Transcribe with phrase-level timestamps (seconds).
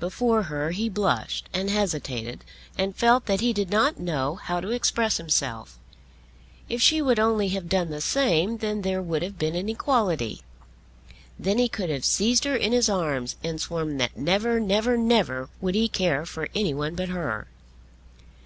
[0.00, 2.44] Before her he blushed and hesitated
[2.78, 5.78] and felt that he did not know how to express himself.
[6.66, 10.40] If she would only have done the same, then there would have been an equality.
[11.38, 15.50] Then he could have seized her in his arms and sworn that never, never, never
[15.60, 17.46] would he care for any one but her.